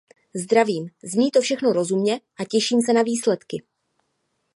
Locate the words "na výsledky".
2.93-3.63